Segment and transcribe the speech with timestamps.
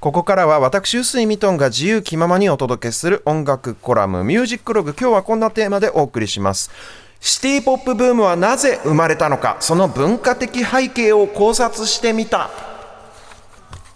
[0.00, 4.94] ここからは私、臼井ミトンが自由気ままにお届けする音楽コラム、ミュージックログ。
[4.96, 6.70] 今日はこんなテーマでお送りします。
[7.18, 12.67] シティポップブームはなぜ生まれたのか、その文化的背景を考察してみた。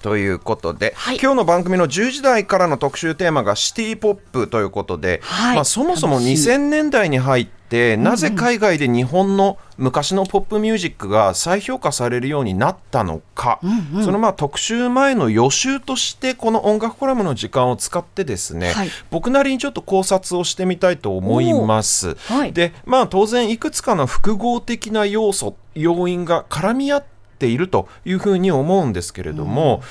[0.03, 22.17] ということで、はい、今日の番組の10時台からの特集テーマがシティポップということで、はい、まあ、そもそも2000年代に入ってなぜ海外で日本の昔のポップミュージックが再評価されるようになったのか、うんうん、そのまあ特集前の予習としてこの音楽コラムの時間を使ってですね、はい、僕なりにちょっと考察をしてみたいと思います。
[22.53, 27.13] でまあ当然いくつかの複合的な要素要因が絡み合って
[27.43, 29.83] ているというふうに思うんですけれども、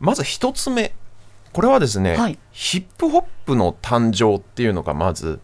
[0.00, 0.94] うん、まず1つ目
[1.52, 5.38] これはですね、はい、ヒップホップの誕生っていうのがまず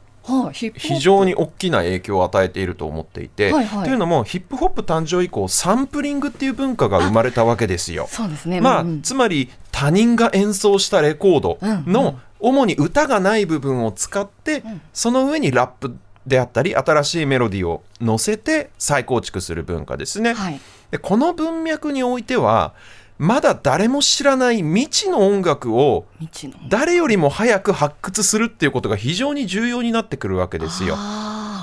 [0.52, 8.06] 非常に大きな影響を与えていると思っていて、はいはい、というのもヒップホップ誕生以降サンプリングっていう文化が生まれたわけですよ。
[8.08, 20.34] そうですね、まあ、うん、つまり他人が演奏したレコードの主に歌がない部分を使って、うん、その上にラップであったり新しいメロディーを乗せて再構築する文化ですね。
[20.34, 22.74] はいでこの文脈においては
[23.19, 26.06] まだ誰も知らない未知の音楽を
[26.69, 30.96] 誰よりも早く発掘するっていうことが非常に重要になってくるわけですよ。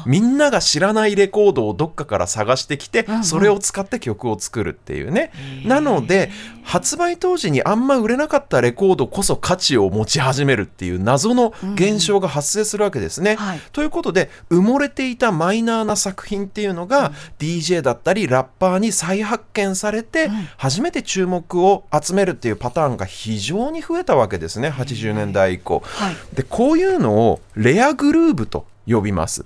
[0.07, 5.31] みんなが知らないレコードをどっかから探してきて、それを使って曲を作るっていうね。
[5.65, 6.31] なので、
[6.63, 13.31] 発売当時にあんま売れなかったレコードこそ価値を持ち始めるっていう謎の現象が発生するわけですね。
[13.31, 25.83] うんはい、ということで、埋もれていたマイナーな作品っていうのが、うん、DJ だったりラッパーに再発見されて、初めて注目を集めるっていうパターンが非常に増えたわけですね、80年代以降。
[25.85, 29.45] はい、で、こういうのをレアグルーブと呼びます。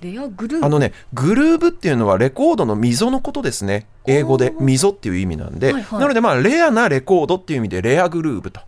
[0.62, 3.86] あのねグルーブっていうのはレコードの溝のことですね。
[4.06, 8.60] 英語で溝っていう意味なんで、はいはい、なのでまあレアなレコードっていう意味でレアグルーブと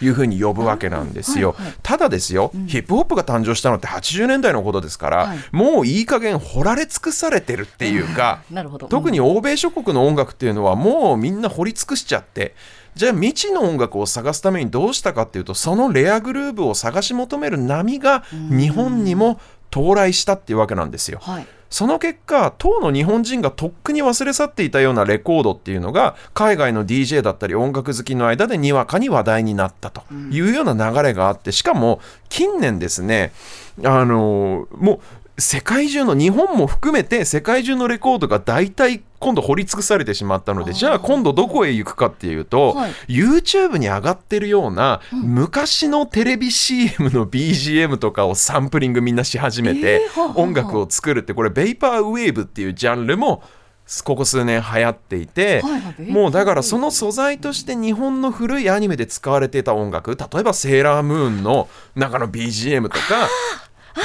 [0.00, 8.88] いうふうに呼ぶわけなんですよ、はいはい、ただですよ、うん、ヒップホップが誕生したのって80年代のことですから、はい、もういい加減掘られ尽くされてるっていうか、なるほど。
[8.88, 12.54] 特に欧米諸国の音楽っていうのはもうみんな掘り尽くしちゃって
[12.94, 19.40] じゃあ未知の音楽を探すためにどうしたかっていうとそのレアグルーブを探し求める波が日本にも
[19.70, 21.18] 到来したっていうわけなんですよ。
[21.20, 33.32] はいその結果、当の日本人がとっくに忘れ去っていたようなレコードっていうのが、海外の DJ だったり音楽好きの間でにわかに話題になったというような流れがあって、しかも近年ですね、
[33.84, 35.00] あのもう
[35.40, 50.02] 世界中の日本も含めて世界中のレコードが大体今度掘り尽くされてしまったのでじゃあ今度どこへ行くかっていうと、はい、YouTube に上がってるような、昔のテレビ CM の BGM とかをサンプリングみんなし始めて、
[50.34, 53.42] 音楽を作るってこれベイパーウェーブっていうジャンルも
[54.04, 55.62] ここ数年流行っていて、
[55.98, 63.28] もうだからその素材として日本の古いアニメで使われていた音楽例えばセーラームーンの中の BGM とか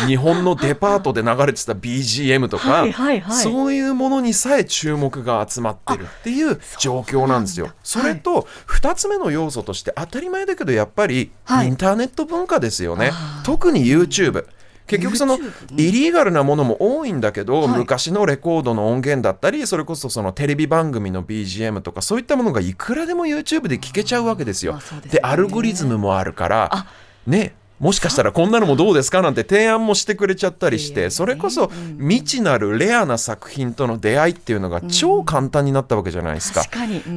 [0.08, 7.72] 日本のデパートで流れてた BGM とか、はいはいはい、そういうものにさえ注目が集まってるっていう状況なんですよ。
[7.84, 11.32] それと2つ目の要素として当たり前だけどやっぱり
[11.64, 13.12] インターネット文化ですよね。
[13.44, 14.46] 特に YouTube。
[14.88, 15.40] 結局その
[15.76, 24.80] イリーガルなものも多いんだけど、昔のレコードの音源だったりそれこそそのテレビ番組の BGM とかそういったものがいくらでも YouTube で聞けちゃうわけですよ。
[25.10, 26.88] でアルゴリズムもあるから
[27.26, 31.70] ねもしかしたらこんなのもどうですかなんて提案もしてくれちゃったりしてそれこそ
[32.00, 36.64] 未知なるレアな作品との出会いっていうのが超簡単になったわけじゃないですか,、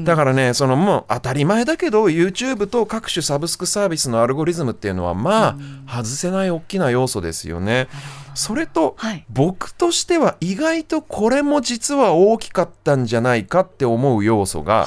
[0.05, 7.89] だからねそのもう当たり前だけど YouTube と各種サブスクサービスのアルゴリズムっていうのはまあ外せない大きな要素ですよね。
[8.35, 8.97] それと、
[9.31, 14.87] 僕としては意外とこれも実は大きかったんじゃないかって思う要素が、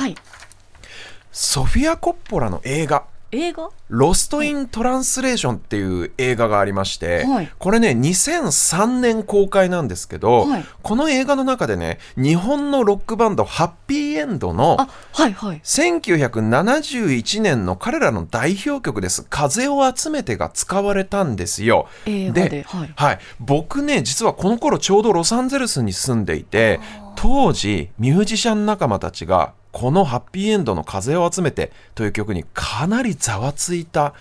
[1.34, 21.88] ソフィア・コッポラの映画映画ロスト・イン・トランスレーションっていう映画がありまして、はい、これね2003年公開なんですけど、はい、この映画の中でね日本のロックバンドハッピーエンドの、はいはい、1971年の彼らの代表曲です「風を集めて」が使われたんですよ。
[22.06, 26.80] で、はい、はい、僕ね実はこの頃ちょうどロサンゼルスに住んでいて
[27.16, 34.14] 当時ミュージシャン仲間たちがこのハッピーエンドの風を集めてという曲にかなりざわついた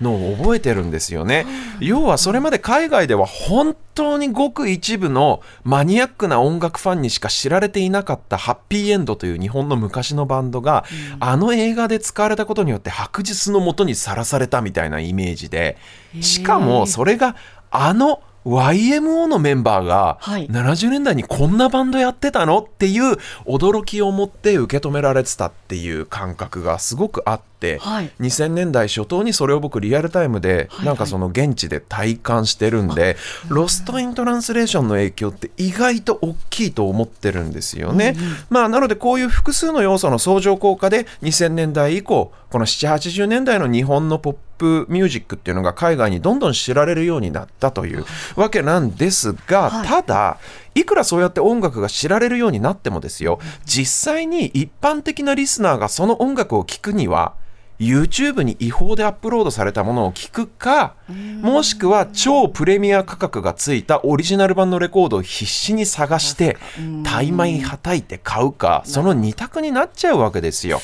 [0.00, 1.46] のを覚えてるんですよね。
[1.80, 10.84] 要はそれまで海外では本当にごく一部のマニアックな音楽ファンにしか知られていなかったハッピーエンドという日本の昔のバンドが、
[11.20, 15.76] あの映画で使われたことによって白日のもとにさらされたみたいなイメージで
[16.20, 17.36] しかもそれが
[17.70, 33.16] あの YMO のメンバーが70年代にこんなバンドやってたのっていう驚きを持って受け止められてたっていう感覚がすごくあって、はい、2000年代初頭にそれを僕リアルタイムでなんかその現地で体感してるんで、はいはい、
[33.48, 38.14] ロスト・イン・トランスレーションの影響って意外と大きいと思ってるんですよね。
[38.16, 44.47] うんうん、まあなのでこういう複数の要素の相乗効果で2000年代以降この7、80年代の日本のポップ
[44.88, 48.04] ミュージックっていうのが海外にどんどん知られるようになったという
[48.36, 50.38] わけなんですが、はい、ただ、
[50.74, 57.34] いくらそうやって音楽が知られるようになってもですよ、実際に一般的なリスナーがその音楽を聴くには、
[57.78, 60.94] YouTube に違法でアップロードされたものを聞くか、
[61.40, 66.58] もしくは超プレミア価格がついたオリジナル版のレコードを必死に探して、
[67.04, 70.80] 怠慢はたいて買うか、その2択になっちゃうわけですよ。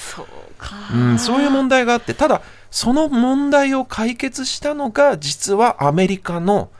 [0.94, 2.40] うん、そういう問題があってただ
[2.74, 6.70] その問題を解決したのが実はアメリカの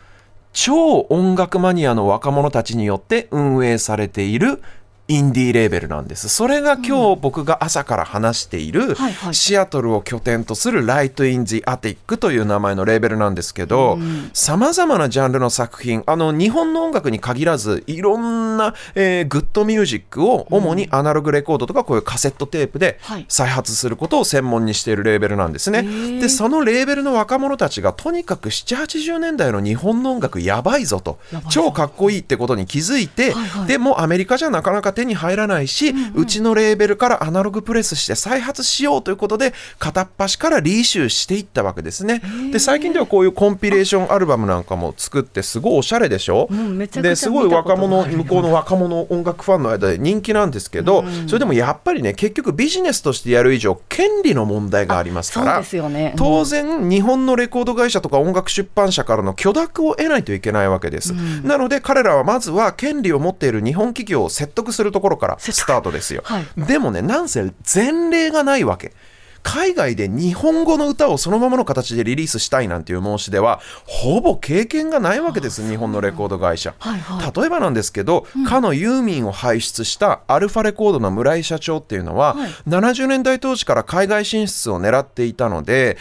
[0.53, 4.61] 超音楽マニアの若者たちによって運営されている
[5.07, 6.29] インディーレーベルなんです。
[6.29, 8.97] それが今日僕が朝から話している、
[9.33, 13.99] シアトルを拠点とする Light in the Attic という名前のレーベルなんですけど、
[14.33, 22.99] さまざまなジャンルの作品、あの日本の音楽に限らず、いろんな、えー、グッドミュージックを主にアナログレコードとかこういうカセットテープで
[23.29, 25.83] 再発することを専門にしているレーベルなんですね。
[26.19, 31.19] で、そのレーベルの若者たちがとにかく7、80年代の日本の音楽やばいぞと、
[31.51, 33.35] 超かっこいいってことに気づいて、
[33.67, 42.23] でもアメリカじゃなかなか手に入らないし、うんうん、うちのレーベルからアナログプレスして再発しようということで片っ端からリーシューしていったわけですね。
[42.53, 56.11] で最近ではこういうコンピレーションアルバムなんかも作ってすごいおしゃれでしょ、うん、ですごい若者向こうの若者音楽ファンの間で人気なんですけど、うん、それでもやっぱりね結局ビジネスとしてやる以上権利の問題がありますから、ね。
[56.13, 61.13] うん、当然日本のレコード会社とか音楽出版社からの許諾を得ないといけないわけです。
[61.43, 68.93] なので彼らはまずは権利を持っている日本企業を説得するところからスタートですよ、はい、でもねなんせ前例がないわけ
[69.45, 85.99] 海外で日本語の歌をそのままの形でリリースしたいなんていう申し出はほぼ経験がないわけです日本のレコード会社、はいはい、例えばなんですけど、うん、かのユーミンを輩出したアルファレコードの村井社長っていうのは、はい、70年代当時から海外進出を狙っていたので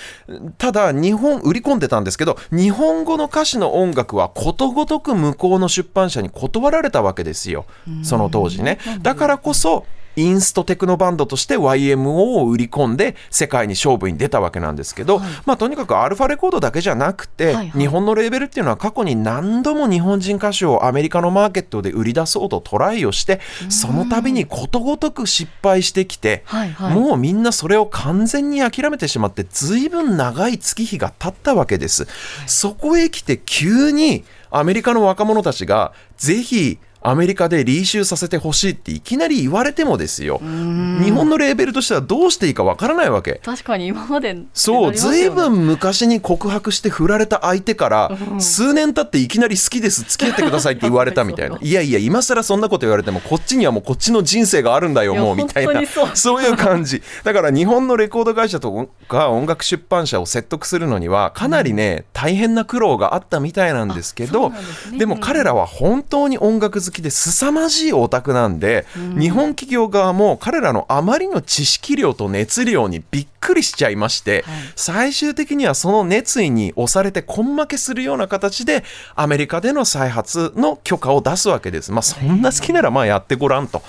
[0.58, 7.66] ただ日本売り込んでたんですけど日本語の歌詞の音楽はことごとく向こうの出版社に断られたわけですよ。
[8.04, 8.80] その当時ね。
[9.02, 23.40] だからこそインストテクノバンドとして YMO を売り込んで世界に勝負に出たわけなんですけど、はい、まあとにかくアルファレコードだけじゃなくて、はいはい、日本のレーベルっていうのは過去に何度も日本人歌手をアメリカのマーケットで売り出そうとトライをして
[23.70, 32.08] その度にことごとく失敗してきて、はいはい、もうみんなそれを完全に諦めてしまって随分長い月日が経ったわけです。
[32.46, 40.40] そこへ来て急にアメリカの若者たちがぜひアメリカでリーシューさせてほしいっていきなり言われてもですよ。
[40.40, 43.42] 日本のレーベルとしてはどうしていいかわからないわけ。
[43.44, 51.58] 確かに今まで、そうずいぶん昔に告白して振られた相手から数年経っていきなり好きです付き合ってくださいって言われたみたいな。
[51.62, 55.82] いやいや今更そんなこと言われてもこっちにはもうこっちの人生があるんだよもうみたいな。
[56.14, 56.44] そう。
[56.44, 57.02] いう感じ。
[57.24, 64.52] だから日本のレコード会社とか音楽出版社を説得するのにはかなりね、大変な苦労があったみたいなんですけど
[64.98, 78.84] でも彼らは本当に音楽好きですさまじいオタクなんで、うん、日本企業側も彼らのあまりの知識量と熱量にびっくりしちゃいまして、はい、最終的にはその熱意に押されて根負けするような形で
[79.16, 81.92] アメリカでの再発の許可を出すわけです。
[81.92, 83.82] まあそんな好きならまあやってごらんと。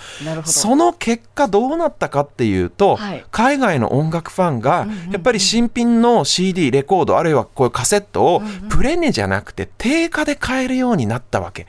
[0.45, 11.67] その結果どうなったかっていうと、はい、海外の音楽ファンがやっぱり新品の CD レコードあるいはこういうカセットをプレネじゃなくて定価で買えるようになったわけ。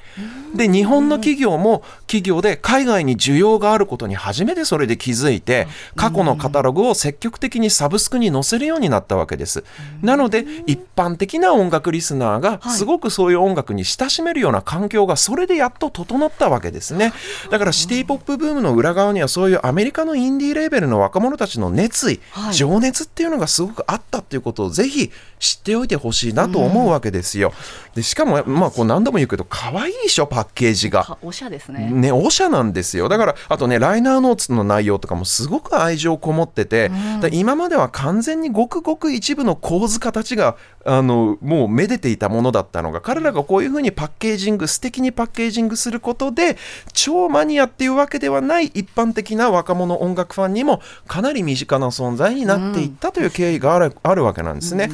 [0.55, 1.83] で日本の企業もも
[2.15, 9.63] 企業で海外に需要があることに初めてそれで気づいて過去のカタログを積極的にサブスクに載せるようになったわけです。
[10.01, 17.13] なので一般的な音楽リスナーがはいすごくそういう音楽に親しめるような環境がそれでやっと整ったわけですね。
[17.49, 27.53] だからシティポップブームの裏側にはそういうアメリカのインディーレーベルの若者たちの熱意、はい情熱っていうのがすごくあったっていうことをぜひ知っておいてほしいなと思うわけですよ。
[27.95, 31.03] でしかも、まあ、こう何度も言うけど可愛いでしょパッケージが。
[31.03, 31.89] かおしゃですね。
[31.89, 33.09] ね、おしゃなんですよ。
[33.09, 46.57] だからあとねライナーノーツの内容とかもすごく愛情こもってて、だから今までは完全にごくごく一部の構図形があのもうめでていたものだったのが彼らがこういうふうにパッケージング素敵にパッケージングすることで
[46.93, 54.89] 超マニアっていうわけではない一般的な若者音楽ファンにもかなり身近な存在になっていったという経緯がある,、あるわけなんですね。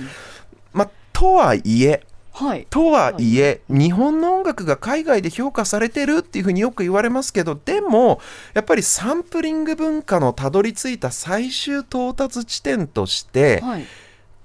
[0.74, 2.68] まあ、とはいえはい。
[2.70, 8.20] とはいえ日本の音楽が海外で評価されてるっていうふうによく言われますけどでも
[8.54, 13.86] やっぱりサンプリング文化のたどり着いた最終到達地点としてはい。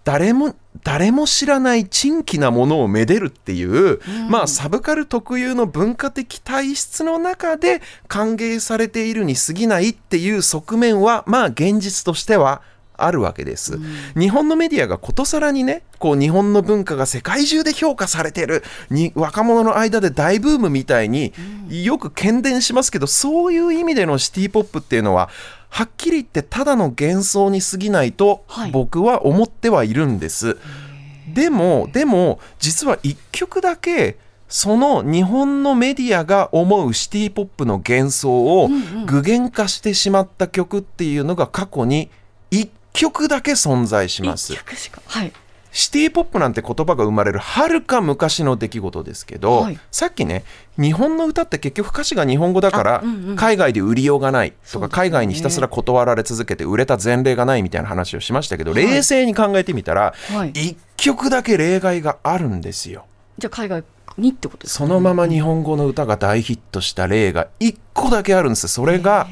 [0.07, 3.99] 誰も誰も知らない珍奇なものをめでるっていう、
[4.31, 12.63] まあサブカル特有の文化的体質の中で歓迎されているに過ぎないっていう側面はまあ現実としては
[12.99, 13.79] あるわけです、
[14.19, 21.33] 日本のメディアがことさらにねこう日本の文化が世界中で評価されてるに若者の間で大ブームみたいに
[21.69, 25.31] よく喧伝しますけどそういう意味でのシティ・ポップっていうのは
[25.69, 28.71] はっきり言ってただの幻想に過ぎないとはい。
[28.71, 30.57] 僕は思ってはいるんです。
[31.33, 34.17] でもでも実は1曲だけ
[34.49, 38.69] その日本のメディアが思うシティ・ポップの幻想を
[39.07, 42.11] 具現化してしまった曲っていうのが過去に1
[42.97, 44.59] 曲だけ存在します一。
[44.59, 45.01] 曲しか。
[45.07, 45.33] はい。
[45.73, 50.43] シティ・ポップなんて言葉が生まれるはるか昔の出来事ですけど、はいさっきね
[50.79, 60.53] 日本の歌って結局歌詞が日本語だから、あうんうん海外で売りようがないとか、ね海外にひたすら断られ続けて売れた前例がないみたいな話をしましたけど、冷静に考えてみたら、はい。
[60.53, 63.05] 1曲だけ例外があるんですよ。
[63.37, 63.85] じゃあ海外
[64.17, 64.85] にってことですか？
[64.87, 69.29] そのまま日本語の歌が大ヒットした例が1個だけあるんですそれが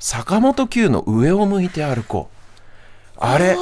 [0.00, 2.41] 坂本九の上を向いて歩こう
[3.24, 3.56] あれ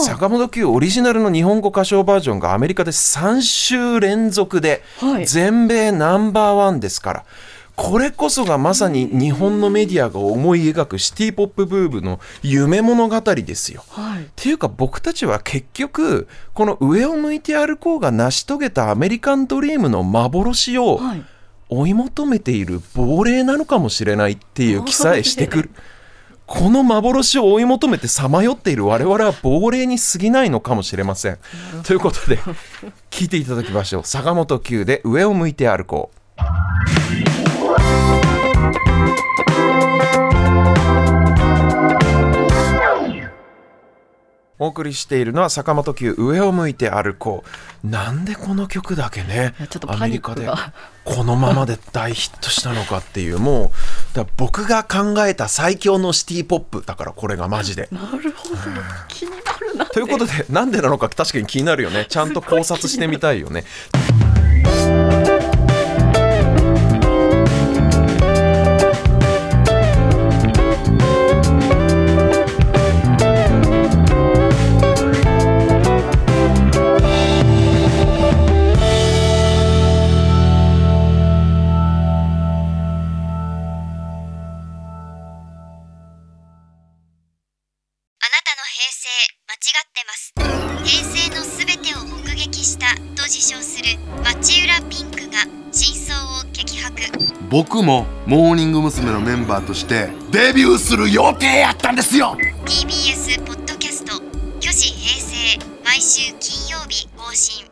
[0.00, 7.24] 坂本九オリジナルの日本語歌唱バージョンがアメリカで3週連続ではい全米ナンバーワンですから
[7.76, 13.82] これこそがまさに日本のメディアが思い描くシティ・ポップブームの夢物語ですよ。
[13.88, 14.24] はい。
[14.24, 21.24] っていうか僕たちは結局この上を向いて歩こうが成し遂げたアメリカンドリームの幻をはい。
[21.74, 25.70] 追い求めている亡霊なのかもしれないっていう気さえしてくる。
[26.54, 31.38] この幻を追い求めてさまよっている我々は亡霊に過ぎないのかもしれません。
[31.82, 32.36] ということで
[33.10, 36.42] 聞いていただきましょう坂本九で上を向いて歩こう。
[44.58, 47.44] お送りしているのは坂本九上を向いて歩こ
[47.82, 49.54] うなんでこの曲だけね
[49.88, 50.50] アメリカで。
[51.04, 53.70] このままで大ヒットしたのかっていうもう
[54.14, 57.88] だ僕が考えた最強のシティ・ポップだからこれがマジで。
[57.90, 58.56] なるほど。
[59.08, 59.86] 気になるな。
[59.86, 63.64] ということでなんでなのか確かに気になるよねちゃんと考察してみたいよね。
[89.78, 90.34] ってます。
[90.84, 97.02] 平成のすべてを目撃したと自称する町浦ピンクが真相を激白。
[97.50, 99.10] 僕もモーニング娘。
[99.12, 102.36] のメンバーとしてデビューする予定やったんですよ。
[102.64, 104.12] TBS ポッドキャスト
[104.60, 107.71] 「虚子平成」毎週金曜日更新